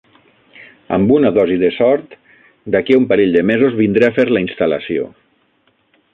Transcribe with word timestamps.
Amb 0.95 1.11
una 1.17 1.31
dosi 1.35 1.57
de 1.63 1.69
sort, 1.75 2.15
d'aquí 2.77 2.97
a 2.97 3.01
un 3.03 3.07
parell 3.13 3.37
de 3.39 3.45
mesos 3.51 3.79
vindré 3.83 4.09
a 4.09 4.13
fer 4.19 4.27
la 4.35 4.45
instal·lació. 4.47 5.07